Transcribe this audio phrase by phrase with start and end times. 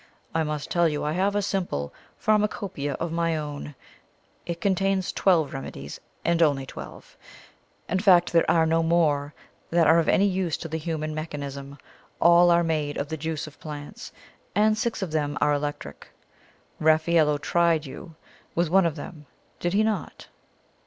[0.33, 3.75] I must tell you I have a simple pharmacopoeia of my own
[4.47, 7.15] it contains twelve remedies, and only twelve.
[7.87, 9.35] In fact there me no more
[9.69, 11.77] that are of any use to the human mechanism.
[12.19, 14.11] All are made of the juice of plants,
[14.55, 16.07] and six of them are electric.
[16.79, 18.15] Raffaello tried you
[18.55, 19.27] with one of them,
[19.59, 20.29] did he not?"